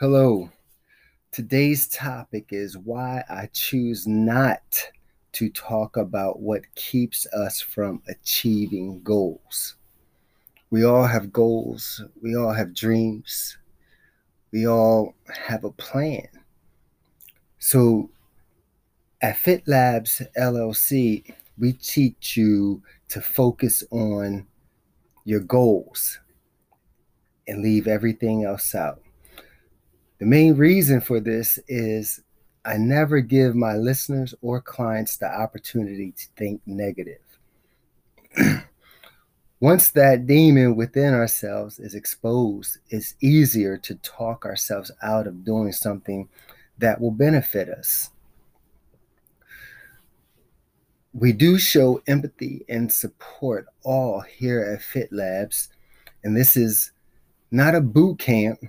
[0.00, 0.48] Hello.
[1.32, 4.80] Today's topic is why I choose not
[5.32, 9.74] to talk about what keeps us from achieving goals.
[10.70, 13.58] We all have goals, we all have dreams,
[14.52, 15.16] we all
[15.48, 16.28] have a plan.
[17.58, 18.08] So
[19.20, 24.46] at Fit Labs LLC, we teach you to focus on
[25.24, 26.20] your goals
[27.48, 29.02] and leave everything else out.
[30.18, 32.20] The main reason for this is
[32.64, 37.20] I never give my listeners or clients the opportunity to think negative.
[39.60, 45.72] Once that demon within ourselves is exposed, it's easier to talk ourselves out of doing
[45.72, 46.28] something
[46.78, 48.10] that will benefit us.
[51.12, 55.70] We do show empathy and support all here at Fit Labs,
[56.22, 56.92] and this is
[57.50, 58.60] not a boot camp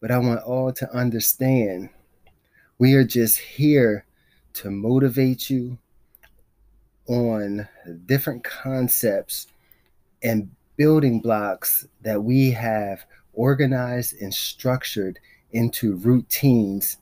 [0.00, 1.90] but I want all to understand
[2.78, 4.06] we are just here
[4.54, 5.78] to motivate you
[7.06, 7.68] on
[8.06, 9.46] different concepts
[10.22, 15.18] and building blocks that we have organized and structured
[15.52, 16.96] into routines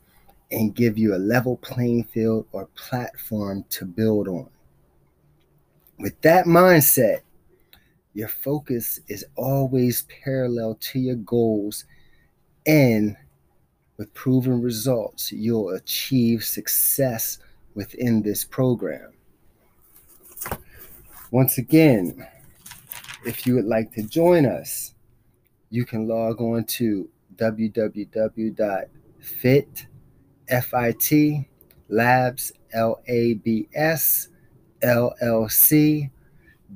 [0.50, 4.48] and give you a level playing field or platform to build on.
[5.98, 7.20] With that mindset,
[8.14, 11.84] your focus is always parallel to your goals
[12.69, 13.16] and
[13.97, 17.38] with proven results, you'll achieve success
[17.74, 19.12] within this program.
[21.33, 22.24] Once again,
[23.27, 24.94] if you would like to join us,
[25.70, 28.89] you can log on to www.fit
[30.48, 31.12] FIT
[31.89, 34.28] labs L A B S
[34.83, 36.11] L L C